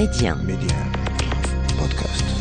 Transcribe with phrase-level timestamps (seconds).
[0.00, 0.34] Média.
[0.34, 0.78] Média.
[1.76, 2.39] Podcast.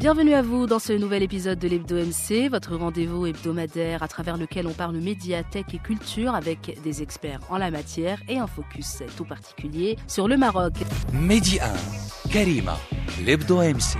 [0.00, 4.38] Bienvenue à vous dans ce nouvel épisode de l'Hebdo MC, votre rendez-vous hebdomadaire à travers
[4.38, 9.02] lequel on parle médiathèque et culture avec des experts en la matière et un focus
[9.18, 10.72] tout particulier sur le Maroc.
[11.12, 11.70] Média
[12.30, 12.78] Karima,
[13.26, 13.98] l'Hebdo MC.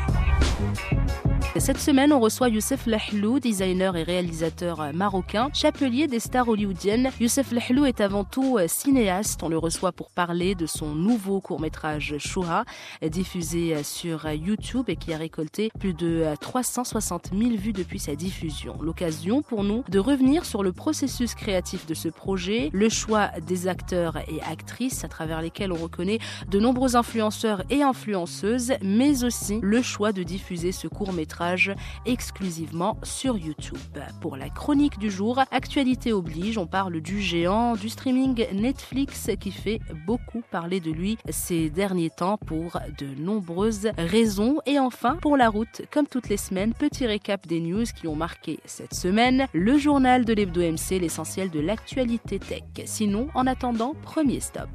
[1.56, 7.10] Cette semaine, on reçoit Youssef Lahlou, designer et réalisateur marocain, chapelier des stars hollywoodiennes.
[7.18, 9.42] Youssef Lahlou est avant tout cinéaste.
[9.42, 12.64] On le reçoit pour parler de son nouveau court-métrage Shoah,
[13.02, 18.78] diffusé sur YouTube et qui a récolté plus de 360 000 vues depuis sa diffusion.
[18.80, 23.66] L'occasion pour nous de revenir sur le processus créatif de ce projet, le choix des
[23.66, 29.58] acteurs et actrices à travers lesquels on reconnaît de nombreux influenceurs et influenceuses, mais aussi
[29.62, 31.39] le choix de diffuser ce court-métrage
[32.06, 33.78] exclusivement sur YouTube.
[34.20, 39.50] Pour la chronique du jour, actualité oblige, on parle du géant du streaming Netflix qui
[39.50, 44.58] fait beaucoup parler de lui ces derniers temps pour de nombreuses raisons.
[44.66, 48.16] Et enfin, pour la route, comme toutes les semaines, petit récap des news qui ont
[48.16, 52.62] marqué cette semaine, le journal de l'Hebdo MC, l'essentiel de l'actualité tech.
[52.84, 54.68] Sinon, en attendant, premier stop.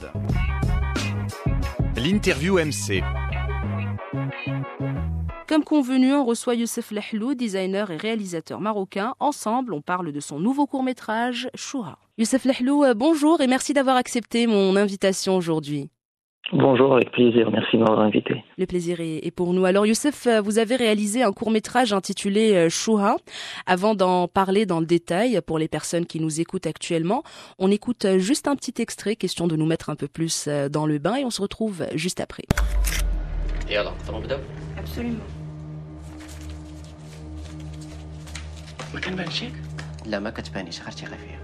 [1.96, 3.02] L'interview MC.
[5.48, 9.14] Comme convenu, on reçoit Youssef Lehlou, designer et réalisateur marocain.
[9.20, 12.00] Ensemble, on parle de son nouveau court-métrage, Choura.
[12.18, 15.92] Youssef Lehlou, euh, bonjour et merci d'avoir accepté mon invitation aujourd'hui.
[16.52, 17.52] Bonjour, avec plaisir.
[17.52, 18.44] Merci de m'avoir invité.
[18.58, 19.66] Le plaisir est pour nous.
[19.66, 23.18] Alors, Youssef, euh, vous avez réalisé un court métrage intitulé euh, Chouha.
[23.68, 27.22] Avant d'en parler dans le détail pour les personnes qui nous écoutent actuellement,
[27.60, 30.98] on écoute juste un petit extrait, question de nous mettre un peu plus dans le
[30.98, 32.46] bain et on se retrouve juste après.
[33.70, 34.12] Et alors, ça
[34.78, 35.35] Absolument.
[38.94, 39.54] ما كنبانشيك
[40.06, 41.40] لا ما كتبانيش غير تيغي فيا.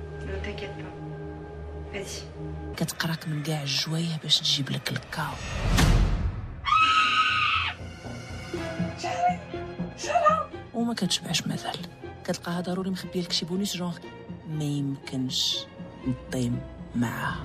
[2.77, 5.33] كتقراك من كاع الجوايه باش تجيب لك الكاو.
[10.73, 11.77] وما كتشبعش مازال
[12.23, 13.97] كتلقاها ضروري مخبية لك شي بونيس جونغ
[14.49, 15.57] ما يمكنش
[16.07, 16.59] نطيم
[16.95, 17.39] معاها.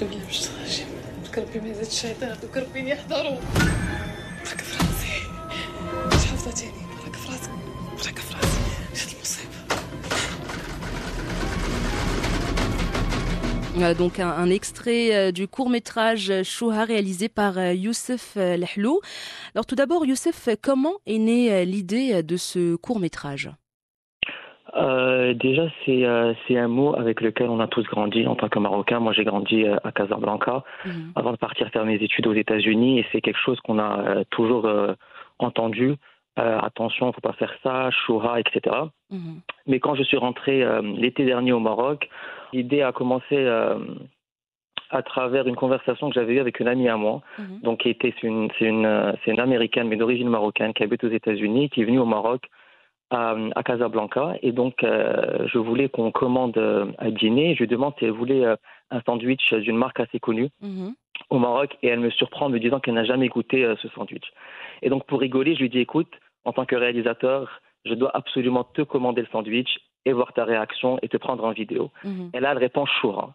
[0.00, 0.48] قبل باش
[1.38, 3.40] ربي ما يزيد الشيطان هذوك ربي يحضروا
[4.46, 5.28] راك فراسي
[6.28, 6.72] حافظة تاني
[7.04, 7.50] راك فراسك
[8.06, 8.53] راك فراسك
[13.74, 19.00] donc un, un extrait euh, du court-métrage Chouha réalisé par euh, Youssef euh, Lahlou.
[19.54, 23.50] Alors tout d'abord, Youssef, comment est née euh, l'idée euh, de ce court-métrage?
[24.76, 28.58] Euh, déjà, c'est euh, un mot avec lequel on a tous grandi en tant que
[28.58, 29.00] Marocains.
[29.00, 31.12] Moi, j'ai grandi euh, à Casablanca Mhm.
[31.16, 34.24] avant de partir faire mes études aux États-Unis et c'est quelque chose qu'on a euh,
[34.30, 34.94] toujours euh,
[35.38, 35.94] entendu.
[36.38, 38.74] Euh, attention, faut pas faire ça, Shoah, etc.
[39.10, 39.40] Mhm.
[39.66, 42.08] Mais quand je suis rentré euh, l'été dernier au Maroc,
[42.54, 43.78] l'idée a commencé euh,
[44.90, 47.16] à travers une conversation que j'avais eue avec une amie à moi.
[47.38, 47.60] Mhm.
[47.62, 51.68] donc qui était c'est une une une américaine mais d'origine marocaine qui habite aux États-Unis
[51.70, 52.42] qui est venue au Maroc
[53.10, 57.68] à, à Casablanca et donc euh, je voulais qu'on commande euh, à dîner je lui
[57.68, 58.56] demande si elle voulait euh,
[58.90, 60.94] un sandwich d'une marque assez connue Mhm.
[61.30, 64.28] au Maroc et elle me surprend en me disant qu'elle n'a jamais goûté ce sandwich
[64.82, 66.12] et donc pour rigoler je lui dis écoute
[66.44, 69.72] en tant que réalisateur je dois absolument te commander le sandwich
[70.04, 72.30] et voir ta réaction et te prendre en vidéo Mhm.
[72.34, 73.34] et là elle répond choura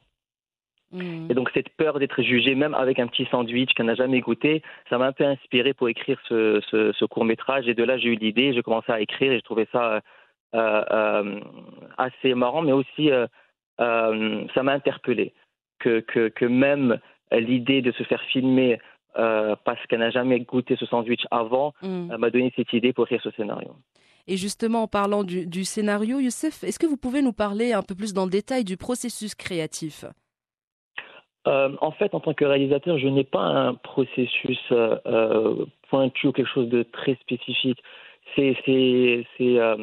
[0.91, 1.28] Mhm.
[1.30, 4.63] et donc cette peur d'être jugé, même avec un petit sandwich qu'elle n'a jamais goûté,
[4.90, 7.68] ça m'a un peu inspiré pour écrire ce, ce, ce court métrage.
[7.68, 10.02] Et de là, j'ai eu l'idée, j'ai commencé à écrire et je trouvais ça
[10.56, 11.40] euh, euh,
[12.00, 13.28] assez marrant, mais aussi euh,
[13.78, 15.34] ça m'a interpellé
[15.79, 17.00] que, que, que même
[17.31, 18.79] l'idée de se faire filmer
[19.13, 23.22] parce qu'elle n'a jamais goûté ce sandwich avant euh, m'a donné cette idée pour écrire
[23.22, 23.75] ce scénario.
[24.31, 27.81] Et justement, en parlant du, du scénario, Youssef, est-ce que vous pouvez nous parler un
[27.81, 30.06] peu plus dans le détail du processus créatif?
[31.47, 36.28] Euh, en fait, en tant que réalisateur, je n'ai pas un processus euh, euh, pointu
[36.28, 37.79] ou quelque chose de très spécifique.
[38.35, 38.55] C'est,
[39.41, 39.76] euh,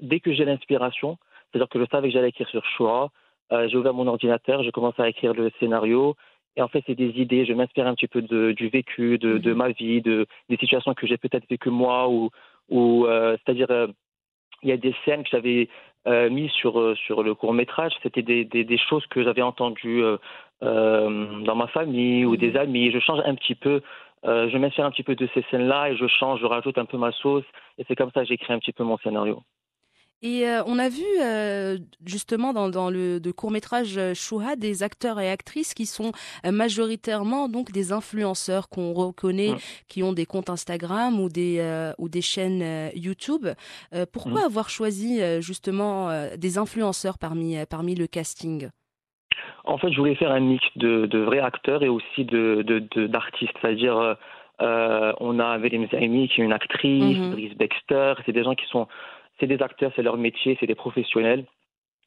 [0.00, 1.18] dès que j'ai l'inspiration,
[1.50, 3.10] c'est-à-dire que je savais que j'allais écrire sur Shoah,
[3.50, 6.14] euh, j'ai ouvert mon ordinateur, je commence à écrire le scénario.
[6.56, 7.44] Et en fait, c'est des idées.
[7.44, 10.94] Je m'inspire un petit peu de, du vécu, de, de ma vie, de des situations
[10.94, 12.30] que j'ai peut-être vécues moi, ou,
[12.70, 13.88] ou euh, c'est-à-dire euh,
[14.62, 15.68] il y a des scènes que j'avais
[16.06, 17.92] euh, mises sur euh, sur le court métrage.
[18.02, 20.02] C'était des, des, des choses que j'avais entendues.
[20.04, 20.16] euh,
[20.62, 22.36] euh, dans ma famille ou Mhm.
[22.38, 22.90] des amis.
[22.90, 23.82] Je change un petit peu,
[24.24, 26.96] je m'inspire un petit peu de ces scènes-là et je change, je rajoute un peu
[26.96, 27.44] ma sauce.
[27.76, 29.42] Et c'est comme ça que j'écris un petit peu mon scénario.
[30.26, 31.76] Et euh, on a vu euh,
[32.06, 36.12] justement dans, dans le court métrage Chouha des acteurs et actrices qui sont
[36.46, 39.52] euh, majoritairement donc des influenceurs qu'on reconnaît,
[39.86, 43.46] qui ont des comptes Instagram ou des euh, ou des chaînes euh, YouTube.
[43.92, 44.46] Euh, pourquoi Mm.
[44.46, 48.70] avoir choisi euh, justement euh, des influenceurs parmi euh, parmi le casting?
[49.66, 52.62] En fait, je voulais faire un mix de, de vrais acteurs et aussi de
[53.08, 54.14] d'artistes, c'est-à-dire euh,
[54.62, 57.30] euh, on a Velim Zaimi qui est une actrice, Mhm.
[57.32, 58.86] Brice Baxter, c'est des gens qui sont,
[59.38, 61.44] c'est des acteurs, c'est leur métier, c'est des professionnels.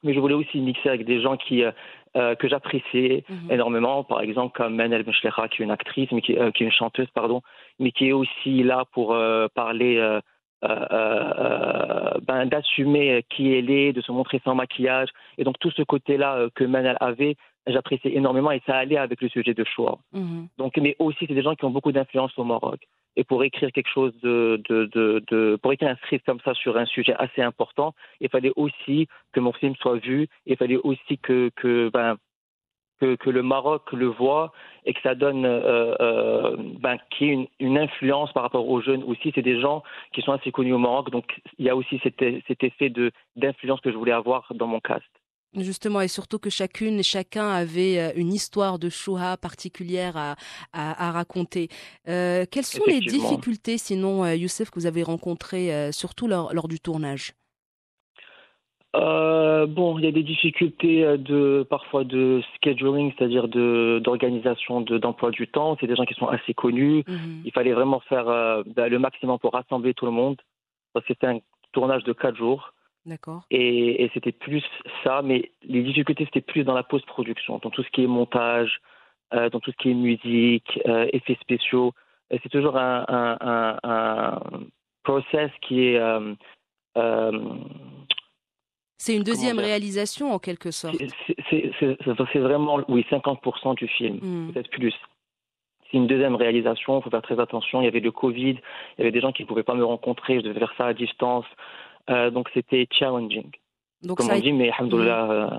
[0.03, 1.71] Mais je voulais aussi mixer avec des gens qui euh,
[2.15, 3.51] euh, que j'appréciais Mhm.
[3.51, 6.67] énormément, par exemple comme Manel Meshlecha qui est une actrice, mais qui, euh, qui est
[6.67, 7.41] une chanteuse, pardon,
[7.79, 10.19] mais qui est aussi là pour euh, parler,
[10.61, 16.47] ben, d'assumer qui elle est, de se montrer sans maquillage, et donc tout ce côté-là
[16.55, 17.35] que Manel avait,
[17.67, 19.99] j'appréciais énormément et ça allait avec le sujet de choix.
[20.13, 20.47] Mhm.
[20.57, 22.79] Donc, mais aussi c'est des gens qui ont beaucoup d'influence au Maroc.
[23.17, 27.15] Et pour écrire quelque chose de, pour écrire un script comme ça sur un sujet
[27.17, 30.27] assez important, il fallait aussi que mon film soit vu.
[30.45, 31.51] Il fallait aussi que
[31.89, 32.17] ben
[33.01, 34.51] le Maroc le voit
[34.85, 38.81] et que ça donne euh, euh, ben qu'il y ait une, influence par rapport aux
[38.81, 39.31] jeunes aussi.
[39.35, 39.83] C'est des gens
[40.13, 42.91] qui sont assez connus au Maroc, donc il y a aussi cet, effet
[43.35, 45.05] d'influence que je voulais avoir dans mon cast.
[45.55, 50.35] Justement, et surtout que chacune et chacun avait euh, une histoire de Shoah particulière à,
[50.73, 51.69] à, à raconter.
[52.07, 56.53] Euh, quelles sont les difficultés, sinon, euh, Youssef, que vous avez rencontrées, euh, surtout lors,
[56.53, 57.33] lors du tournage?
[58.95, 64.97] Euh, bon, il y a des difficultés de parfois de scheduling, c'est-à-dire de d'organisation de
[64.97, 65.77] d'emploi du temps.
[65.79, 67.03] C'est des gens qui sont assez connus.
[67.07, 67.41] Mhm.
[67.45, 68.25] Il fallait vraiment faire
[68.65, 70.37] ben, le maximum pour rassembler tout le monde.
[70.93, 71.39] Parce que c'était un
[71.73, 72.73] tournage de quatre jours
[73.07, 73.43] D'accord.
[73.51, 74.63] et, et c'était plus
[75.03, 75.21] ça.
[75.23, 78.79] Mais les difficultés c'était plus dans la post-production, dans tout ce qui est montage,
[79.33, 81.93] euh, dans tout ce qui est musique, euh, effets spéciaux.
[82.29, 84.39] C'est toujours un, un, un, un
[85.03, 86.33] process qui est euh,
[88.97, 90.97] C'est une deuxième réalisation, en quelque sorte.
[91.49, 94.51] C'est- vraiment, oui, 50% du film, Mhm.
[94.53, 94.93] peut-être plus.
[95.89, 97.81] C'est une deuxième réalisation, il faut faire très attention.
[97.81, 99.85] Il y avait le Covid, il y avait des gens qui ne pouvaient pas me
[99.85, 101.45] rencontrer, je devais faire ça à distance.
[102.09, 103.51] Euh, donc c'était challenging,
[104.01, 105.49] Donc, comme ça on dit, mais alhamdoulilah, euh,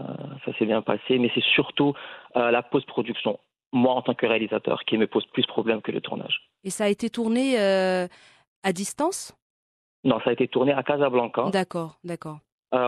[0.45, 1.19] ça s'est bien passé.
[1.19, 1.95] Mais c'est surtout
[2.37, 3.39] euh, la post-production,
[3.73, 6.49] moi en tant que réalisateur, qui me pose plus problème que le tournage.
[6.65, 9.35] Et ça a été tourné à distance?
[10.05, 11.51] Non, ça a été tourné à Casablanca.
[11.51, 12.39] D'accord, d'accord,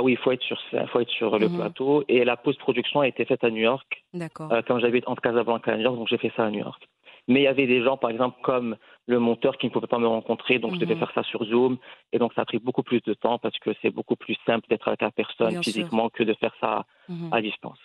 [0.03, 0.59] oui, il faut être sur,
[0.93, 1.57] faut être sur le Mhm.
[1.57, 2.05] plateau.
[2.09, 4.05] Et la post-production a été faite à New York.
[4.15, 4.51] d'accord.
[4.67, 6.89] quand j'habite entre Casablanca et New York, donc j'ai fait ça à New York.
[7.31, 9.99] Mais il y avait des gens, par exemple, comme le monteur qui ne pouvait pas
[10.01, 11.01] me rencontrer, donc je devais Mhm.
[11.01, 11.79] faire ça sur Zoom.
[12.13, 14.67] Et donc ça a pris beaucoup plus de temps parce que c'est beaucoup plus simple
[14.69, 15.73] d'être avec la personne Bien sûr.
[15.73, 17.29] physiquement que de faire ça Mhm.
[17.33, 17.79] à distance.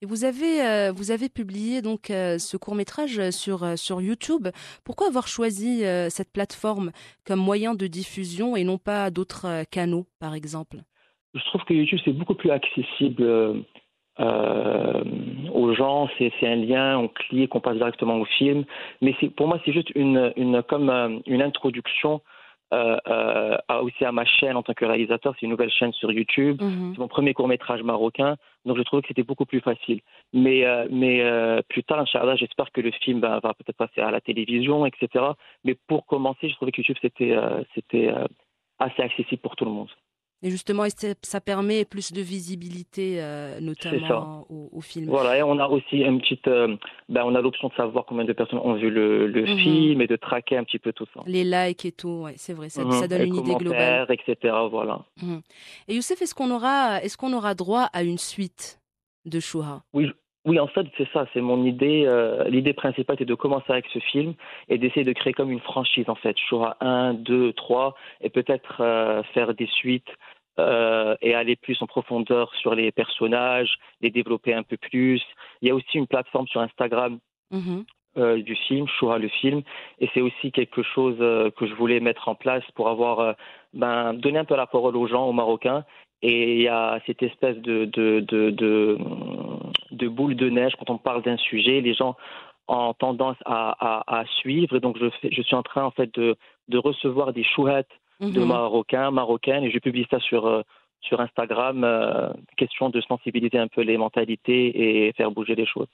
[0.00, 4.00] Et vous avez, euh, vous avez publié donc euh, ce court métrage sur, euh, sur
[4.00, 4.48] YouTube.
[4.84, 6.92] Pourquoi avoir choisi cette plateforme
[7.26, 10.78] comme moyen de diffusion et non pas d'autres canaux, par exemple?
[11.34, 13.64] Je trouve que YouTube, c'est beaucoup plus accessible
[14.20, 15.02] euh,
[15.52, 16.08] aux gens.
[16.18, 18.64] C'est c'est un lien, on clique, on passe directement au film.
[19.00, 22.20] Mais c'est- pour moi, c'est juste une, une, comme euh, une introduction
[22.74, 25.34] euh, euh, aussi à ma chaîne en tant que réalisateur.
[25.34, 26.60] C'est une nouvelle chaîne sur YouTube.
[26.60, 26.92] Mhm.
[26.92, 28.36] C'est mon premier court métrage marocain,
[28.66, 30.00] donc je trouvais que c'était beaucoup plus facile.
[30.34, 34.10] Mais, euh, mais euh, plus tard, Inch'Allah, j'espère que le film va peut-être passer à
[34.10, 35.24] la télévision, etc.
[35.64, 38.26] Mais pour commencer, je trouvais que YouTube, c'était euh, c'était euh,
[38.78, 39.88] assez accessible pour tout le monde.
[40.42, 40.84] Et justement,
[41.22, 45.10] ça permet plus de visibilité, euh, notamment au, au film.
[45.10, 46.76] Voilà, et on a aussi une petite, euh,
[47.08, 49.56] ben, on a l'option de savoir combien de personnes ont vu le, le Mhm.
[49.58, 51.22] film et de traquer un petit peu tout ça.
[51.26, 52.92] Les likes et tout, ouais, c'est vrai, ça, Mhm.
[52.92, 54.06] ça donne une idée globale.
[54.10, 54.54] etc.
[54.70, 55.04] Voilà.
[55.20, 55.40] Mhm.
[55.88, 58.80] Et Youssef, est-ce qu'on aura, est-ce qu'on aura droit à une suite
[59.24, 60.08] de Shoah Oui,
[60.44, 61.26] oui, en fait, c'est ça.
[61.34, 62.04] C'est mon idée.
[62.06, 64.34] euh, L'idée principale, c'est de commencer avec ce film
[64.68, 66.36] et d'essayer de créer comme une franchise, en fait.
[66.38, 70.08] Shoah 1, 2, 3, et peut-être euh, faire des suites
[70.58, 75.22] euh, et aller plus en profondeur sur les personnages, les développer un peu plus.
[75.60, 77.18] Il y a aussi une plateforme sur Instagram
[77.50, 77.84] Mhm.
[78.16, 79.62] euh, du film, Shoah le film,
[80.00, 83.32] et c'est aussi quelque chose euh, que je voulais mettre en place pour avoir, euh,
[83.74, 85.84] ben, donner un peu la parole aux gens, aux Marocains,
[86.22, 88.98] et il y a cette espèce de de, de, de,
[89.92, 92.16] de boule de neige quand on parle d'un sujet, les gens
[92.68, 95.90] ont tendance à, à, à suivre, et donc je, fais, je suis en train en
[95.90, 96.36] fait de,
[96.68, 97.88] de recevoir des chouettes
[98.20, 98.48] de Mhm.
[98.48, 100.62] Marocains, Marocaines, et je publie ça sur euh,
[101.00, 105.86] sur Instagram, euh, question de sensibiliser un peu les mentalités et faire bouger les choses.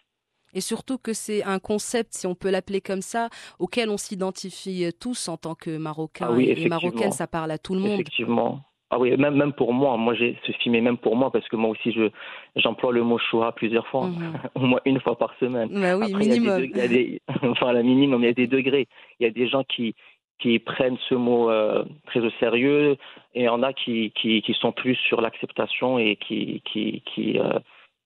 [0.54, 3.28] Et surtout que c'est un concept, si on peut l'appeler comme ça,
[3.58, 6.68] auquel on s'identifie tous en tant que Marocains Ah oui, et.
[6.68, 7.90] Marocaines, ça parle à tout le monde.
[8.00, 8.60] Effectivement.
[8.90, 11.48] Ah oui, même, même pour moi, moi j'ai ce film est même pour moi parce
[11.48, 12.10] que moi aussi je
[12.56, 14.32] j'emploie le mot Shoah plusieurs fois, Mhm.
[14.54, 15.68] au moins une fois par semaine.
[15.72, 16.60] Bah oui, Après, il y a des minimum.
[16.60, 18.86] degrés- il y a des- enfin, la minimum, il y a des degrés.
[19.18, 19.94] Il y a des gens qui
[20.40, 22.96] qui prennent ce mot euh, très au sérieux
[23.34, 27.02] et il y en a qui, qui, qui sont plus sur l'acceptation et qui, qui,
[27.06, 27.58] qui, euh,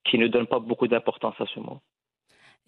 [0.05, 1.79] qui ne donnent pas beaucoup d'importance à ce mot.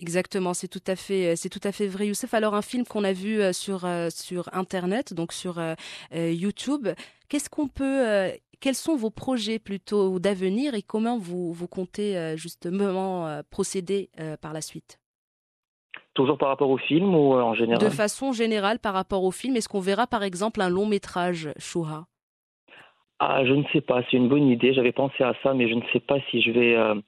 [0.01, 2.33] Exactement, c'est tout à fait, c'est tout à fait vrai, Youssef.
[2.33, 5.75] Alors un film qu'on a vu euh, sur euh, sur internet, donc sur euh,
[6.15, 6.89] euh, YouTube.
[7.29, 8.31] Qu'est-ce qu'on peut, euh,
[8.61, 14.09] quels sont vos projets plutôt d'avenir et comment vous vous comptez euh, justement euh, procéder
[14.19, 14.99] euh, par la suite?
[16.15, 17.85] Toujours par rapport au film ou euh, en général?
[17.85, 21.51] De façon générale par rapport au film, est-ce qu'on verra par exemple un long métrage
[21.59, 22.07] Chouha?
[23.19, 24.73] Ah, je ne sais pas, c'est une bonne idée.
[24.73, 27.01] J'avais pensé à ça, mais je ne sais pas si je vais euh, euh, euh,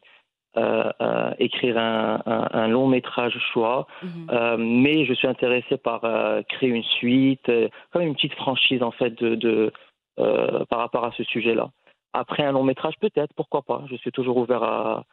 [1.38, 3.86] écrire un, un, un long métrage choix.
[4.02, 4.26] Mhm.
[4.30, 8.82] Euh, mais je suis intéressé par euh, créer une suite, euh, comme une petite franchise
[8.82, 9.72] en fait de, de
[10.18, 11.70] euh, par rapport à ce sujet-là.
[12.12, 13.84] Après un long métrage, peut-être, pourquoi pas.
[13.90, 15.04] Je suis toujours ouvert à,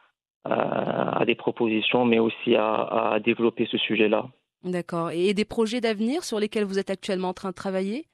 [0.44, 4.26] à, à des propositions, mais aussi à, à développer ce sujet-là.
[4.62, 5.10] D'accord.
[5.10, 8.04] Et des projets d'avenir sur lesquels vous êtes actuellement en train de travailler?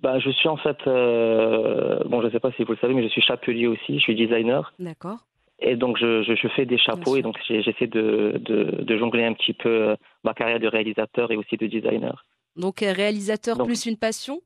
[0.00, 2.94] Ben, je suis en fait, euh, bon, je ne sais pas si vous le savez,
[2.94, 4.72] mais je suis chapelier aussi, je suis designer.
[4.78, 5.25] D'accord.
[5.58, 9.24] Et donc, je, je, je fais des chapeaux et donc j'essaie de, de, de jongler
[9.24, 12.26] un petit peu euh, ma carrière de réalisateur et aussi de designer.
[12.56, 14.40] Donc euh, réalisateur Donc- plus une passion?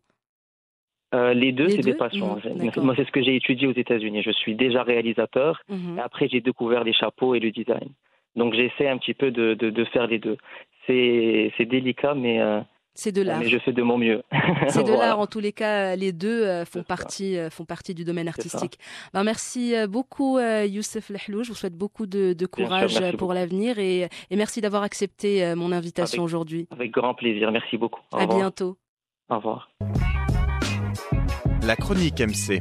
[1.12, 2.38] Euh, les deux, c'est des passions.
[2.76, 4.22] Moi, c'est ce que j'ai étudié aux États-Unis.
[4.22, 5.98] Je suis déjà réalisateur Mhm.
[5.98, 7.88] et après, j'ai découvert les chapeaux et le design.
[8.36, 10.36] Donc, j'essaie un petit peu de, de, de faire les deux.
[10.86, 12.60] C'est c'est délicat, mais, euh,
[12.94, 13.38] C'est de l'art.
[13.38, 14.22] mais je fais de mon mieux.
[14.68, 15.06] C'est de Voilà.
[15.08, 15.94] l'art en tous les cas.
[15.96, 18.78] Les deux euh, font partie euh, font partie du domaine artistique.
[19.14, 21.44] Ben, merci euh, beaucoup euh, Youssef Lehlou.
[21.44, 25.54] Je vous souhaite beaucoup de, courage euh, pour l'avenir et, et merci d'avoir accepté euh,
[25.56, 26.66] mon invitation aujourd'hui.
[26.70, 27.50] Avec grand plaisir.
[27.52, 28.00] Merci beaucoup.
[28.12, 28.38] Au À revoir.
[28.38, 28.76] bientôt.
[29.30, 29.70] Au revoir.
[31.62, 32.60] La chronique MC.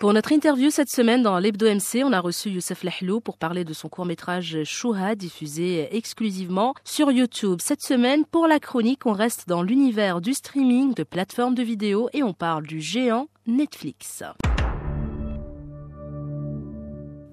[0.00, 3.64] Pour notre interview cette semaine dans l'Hebdo MC, on a reçu Youssef Lehlou pour parler
[3.64, 7.58] de son court-métrage Chouha diffusé exclusivement sur YouTube.
[7.60, 12.08] Cette semaine, pour la chronique, on reste dans l'univers du streaming, de plateformes de vidéos
[12.14, 14.24] et on parle du géant Netflix.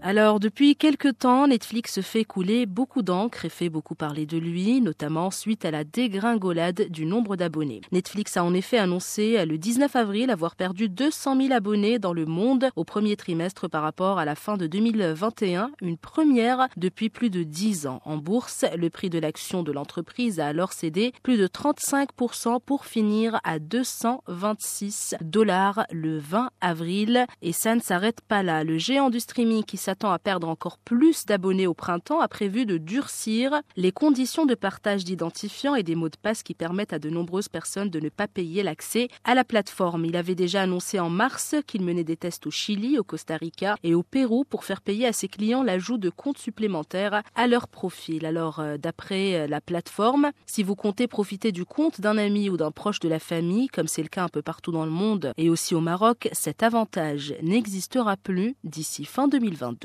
[0.03, 4.79] Alors, depuis quelque temps, Netflix fait couler beaucoup d'encre et fait beaucoup parler de lui,
[4.79, 7.81] notamment suite à la dégringolade du nombre d'abonnés.
[7.91, 12.25] Netflix a en effet annoncé le 19 avril avoir perdu 200 000 abonnés dans le
[12.25, 17.31] monde au premier trimestre par rapport à la fin de 2021, une première depuis plus
[17.31, 18.01] de 10 ans.
[18.05, 22.85] En bourse, le prix de l'action de l'entreprise a alors cédé plus de 35% pour
[22.85, 27.25] finir à 226 dollars le 20 avril.
[27.41, 28.63] Et ça ne s'arrête pas là.
[28.63, 32.65] Le géant du streaming qui s'attend à perdre encore plus d'abonnés au printemps a prévu
[32.65, 36.99] de durcir les conditions de partage d'identifiants et des mots de passe qui permettent à
[36.99, 40.03] de nombreuses personnes de ne pas payer l'accès à la plateforme.
[40.03, 43.77] Il avait déjà annoncé en mars qu'il menait des tests au Chili, au Costa Rica
[43.81, 47.69] et au Pérou pour faire payer à ses clients l'ajout de comptes supplémentaires à leur
[47.69, 48.25] profil.
[48.25, 52.57] Alors, euh, d'après euh, la plateforme, si vous comptez profiter du compte d'un ami ou
[52.57, 55.31] d'un proche de la famille, comme c'est le cas un peu partout dans le monde
[55.37, 59.76] et aussi au Maroc, cet avantage n'existera plus d'ici fin 2022.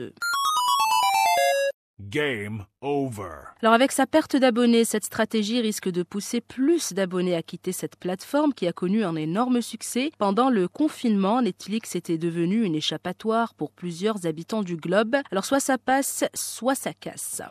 [1.98, 3.54] Game over.
[3.60, 7.96] Alors avec sa perte d'abonnés, cette stratégie risque de pousser plus d'abonnés à quitter cette
[7.96, 10.10] plateforme qui a connu un énorme succès.
[10.18, 15.16] Pendant le confinement, Netflix était devenu une échappatoire pour plusieurs habitants du globe.
[15.30, 17.42] Alors soit ça passe, soit ça casse.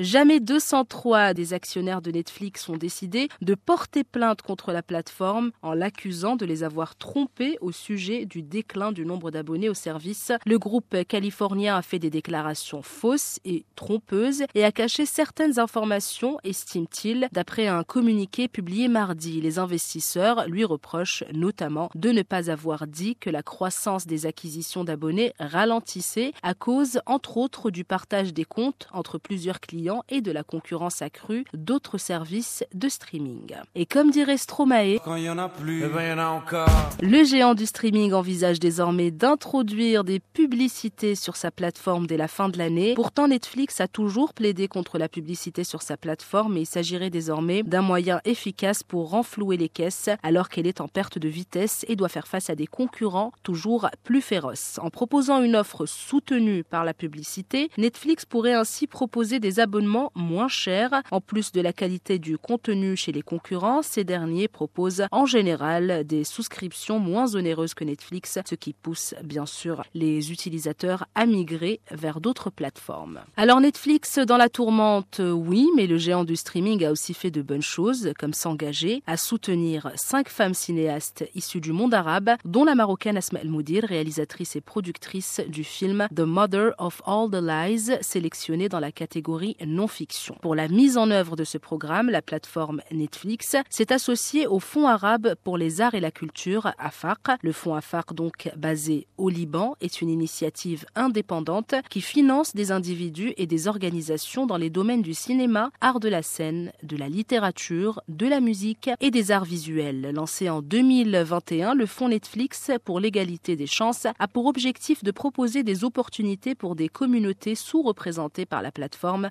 [0.00, 5.72] Jamais 203 des actionnaires de Netflix ont décidé de porter plainte contre la plateforme en
[5.72, 10.32] l'accusant de les avoir trompés au sujet du déclin du nombre d'abonnés au service.
[10.46, 16.38] Le groupe californien a fait des déclarations fausses et trompeuses et a caché certaines informations,
[16.42, 19.40] estime-t-il, d'après un communiqué publié mardi.
[19.40, 24.82] Les investisseurs lui reprochent notamment de ne pas avoir dit que la croissance des acquisitions
[24.82, 30.32] d'abonnés ralentissait à cause, entre autres, du partage des comptes entre plusieurs clients et de
[30.32, 33.54] la concurrence accrue d'autres services de streaming.
[33.74, 36.18] Et comme dirait Stromae, Quand il y en a plus, eh ben il y en
[36.18, 36.68] a encore.
[37.02, 42.48] le géant du streaming envisage désormais d'introduire des publicités sur sa plateforme dès la fin
[42.48, 42.94] de l'année.
[42.94, 47.62] Pourtant, Netflix a toujours plaidé contre la publicité sur sa plateforme et il s'agirait désormais
[47.62, 51.96] d'un moyen efficace pour renflouer les caisses alors qu'elle est en perte de vitesse et
[51.96, 54.78] doit faire face à des concurrents toujours plus féroces.
[54.80, 60.48] En proposant une offre soutenue par la publicité, Netflix pourrait ainsi proposer des abonnements moins
[60.48, 61.02] chers.
[61.10, 66.04] En plus de la qualité du contenu chez les concurrents, ces derniers proposent en général
[66.04, 71.80] des souscriptions moins onéreuses que Netflix, ce qui pousse bien sûr les utilisateurs à migrer
[71.90, 73.20] vers d'autres plateformes.
[73.36, 77.42] Alors Netflix dans la tourmente, oui, mais le géant du streaming a aussi fait de
[77.42, 82.74] bonnes choses, comme s'engager à soutenir cinq femmes cinéastes issues du monde arabe, dont la
[82.74, 87.96] marocaine Asma El Moudir, réalisatrice et productrice du film The Mother of All the Lies,
[88.00, 90.36] sélectionné dans la catégorie non-fiction.
[90.42, 94.88] Pour la mise en œuvre de ce programme, la plateforme Netflix s'est associée au Fonds
[94.88, 97.36] arabe pour les arts et la culture, AFAق.
[97.42, 103.34] Le Fonds AFAQ, donc basé au Liban, est une initiative indépendante qui finance des individus
[103.36, 108.00] et des organisations dans les domaines du cinéma, art de la scène, de la littérature,
[108.08, 110.12] de la musique et des arts visuels.
[110.14, 115.62] Lancé en 2021, le Fonds Netflix pour l'égalité des chances a pour objectif de proposer
[115.62, 119.30] des opportunités pour des communautés sous-représentées par la plateforme.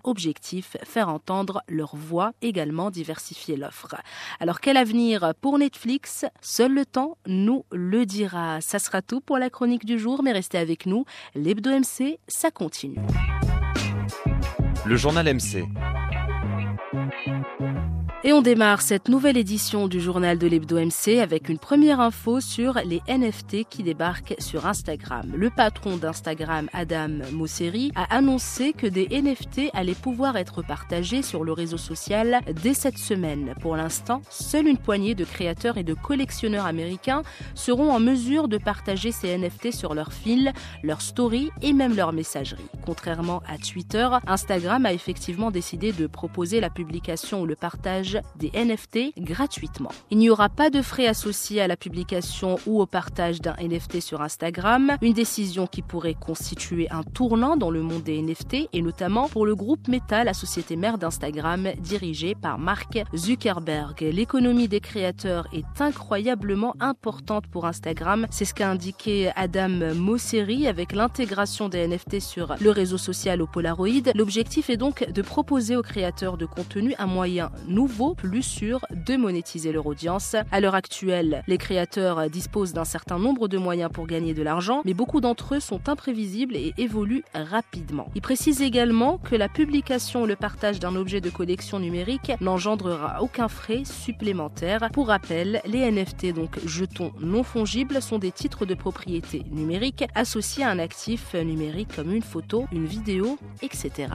[0.83, 3.95] Faire entendre leur voix, également diversifier l'offre.
[4.39, 6.25] Alors quel avenir pour Netflix?
[6.41, 8.61] Seul le temps nous le dira.
[8.61, 11.05] Ça sera tout pour la chronique du jour, mais restez avec nous.
[11.35, 12.99] L'Hebdo MC, ça continue.
[14.85, 15.65] Le journal MC.
[18.25, 22.39] Et on démarre cette nouvelle édition du journal de l'Hebdo MC avec une première info
[22.39, 25.29] sur les NFT qui débarquent sur Instagram.
[25.35, 31.43] Le patron d'Instagram, Adam Mosseri, a annoncé que des NFT allaient pouvoir être partagés sur
[31.43, 33.55] le réseau social dès cette semaine.
[33.59, 37.23] Pour l'instant, seule une poignée de créateurs et de collectionneurs américains
[37.55, 42.13] seront en mesure de partager ces NFT sur leur fil, leur story et même leur
[42.13, 42.69] messagerie.
[42.85, 48.51] Contrairement à Twitter, Instagram a effectivement décidé de proposer la publication ou le partage des
[48.53, 49.91] NFT gratuitement.
[50.11, 53.99] Il n'y aura pas de frais associés à la publication ou au partage d'un NFT
[54.01, 58.81] sur Instagram, une décision qui pourrait constituer un tournant dans le monde des NFT et
[58.81, 64.01] notamment pour le groupe Meta, la société mère d'Instagram dirigée par Mark Zuckerberg.
[64.01, 70.93] L'économie des créateurs est incroyablement importante pour Instagram, c'est ce qu'a indiqué Adam Mosseri avec
[70.93, 74.11] l'intégration des NFT sur le réseau social au Polaroid.
[74.15, 79.15] L'objectif est donc de proposer aux créateurs de contenu un moyen nouveau plus sûr de
[79.15, 80.35] monétiser leur audience.
[80.51, 84.81] À l'heure actuelle, les créateurs disposent d'un certain nombre de moyens pour gagner de l'argent,
[84.85, 88.09] mais beaucoup d'entre eux sont imprévisibles et évoluent rapidement.
[88.15, 93.21] Il précise également que la publication ou le partage d'un objet de collection numérique n'engendrera
[93.21, 94.89] aucun frais supplémentaire.
[94.91, 100.63] Pour rappel, les NFT, donc jetons non fongibles, sont des titres de propriété numérique associés
[100.63, 104.07] à un actif numérique comme une photo, une vidéo, etc.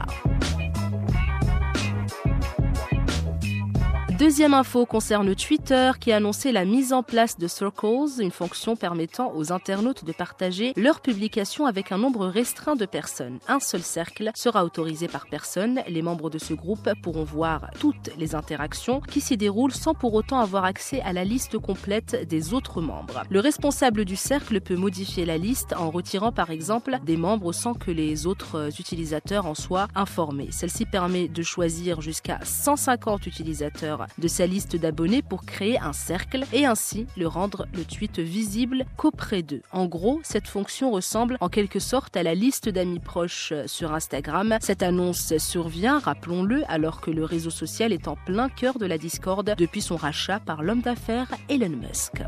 [4.19, 8.75] Deuxième info concerne Twitter qui a annoncé la mise en place de Circles, une fonction
[8.75, 13.39] permettant aux internautes de partager leurs publications avec un nombre restreint de personnes.
[13.47, 15.83] Un seul cercle sera autorisé par personne.
[15.87, 20.15] Les membres de ce groupe pourront voir toutes les interactions qui s'y déroulent sans pour
[20.15, 23.23] autant avoir accès à la liste complète des autres membres.
[23.31, 27.75] Le responsable du cercle peut modifier la liste en retirant par exemple des membres sans
[27.75, 30.49] que les autres utilisateurs en soient informés.
[30.51, 36.45] Celle-ci permet de choisir jusqu'à 150 utilisateurs de sa liste d'abonnés pour créer un cercle
[36.53, 39.63] et ainsi le rendre le tweet visible qu'auprès d'eux.
[39.73, 44.57] En gros, cette fonction ressemble en quelque sorte à la liste d'amis proches sur Instagram.
[44.61, 48.99] Cette annonce survient, rappelons-le, alors que le réseau social est en plein cœur de la
[48.99, 52.23] discorde depuis son rachat par l'homme d'affaires Elon Musk.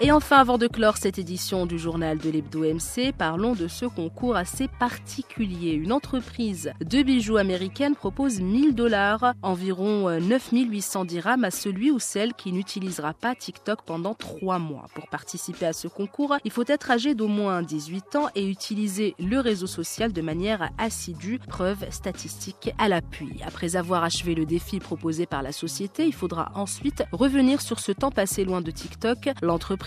[0.00, 3.84] Et enfin, avant de clore cette édition du journal de l'Hebdo MC, parlons de ce
[3.84, 5.72] concours assez particulier.
[5.72, 12.34] Une entreprise de bijoux américaine propose 1000 dollars, environ 9800 dirhams à celui ou celle
[12.34, 14.86] qui n'utilisera pas TikTok pendant 3 mois.
[14.94, 19.16] Pour participer à ce concours, il faut être âgé d'au moins 18 ans et utiliser
[19.18, 23.40] le réseau social de manière assidue, preuve statistique à l'appui.
[23.44, 27.90] Après avoir achevé le défi proposé par la société, il faudra ensuite revenir sur ce
[27.90, 29.30] temps passé loin de TikTok.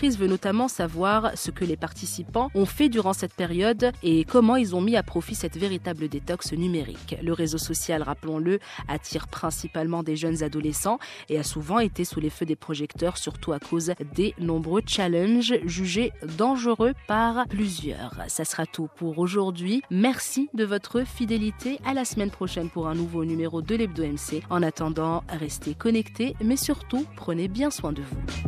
[0.02, 4.56] L'entreprise veut notamment savoir ce que les participants ont fait durant cette période et comment
[4.56, 7.14] ils ont mis à profit cette véritable détox numérique.
[7.22, 12.30] Le réseau social, rappelons-le, attire principalement des jeunes adolescents et a souvent été sous les
[12.30, 18.16] feux des projecteurs, surtout à cause des nombreux challenges jugés dangereux par plusieurs.
[18.26, 19.82] Ça sera tout pour aujourd'hui.
[19.88, 21.78] Merci de votre fidélité.
[21.84, 24.42] À la semaine prochaine pour un nouveau numéro de l'Hebdo MC.
[24.50, 28.42] En attendant, restez connectés, mais surtout, prenez bien soin de vous.